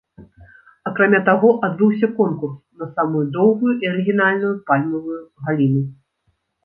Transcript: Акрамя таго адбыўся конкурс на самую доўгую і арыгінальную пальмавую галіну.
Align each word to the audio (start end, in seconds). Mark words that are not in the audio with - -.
Акрамя 0.91 1.17
таго 1.27 1.49
адбыўся 1.67 2.09
конкурс 2.21 2.55
на 2.85 2.87
самую 2.95 3.23
доўгую 3.35 3.73
і 3.85 3.93
арыгінальную 3.93 4.51
пальмавую 4.71 5.21
галіну. 5.47 5.85